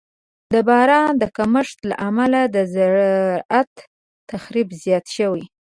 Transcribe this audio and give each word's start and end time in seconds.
د 0.53 0.53
باران 0.69 1.11
د 1.21 1.23
کمښت 1.37 1.79
له 1.89 1.95
امله 2.07 2.41
د 2.55 2.57
زراعت 2.73 3.71
تخریب 4.29 4.67
زیات 4.83 5.05
شوی. 5.17 5.43